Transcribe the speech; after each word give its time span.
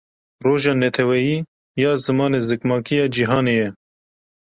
Roja 0.45 0.69
Navneteweyî 0.73 1.37
ya 1.81 1.91
Zimanê 2.05 2.39
Zikmakî 2.47 2.95
Ya 2.99 3.05
Cîhanê 3.15 3.55
ye. 3.61 3.69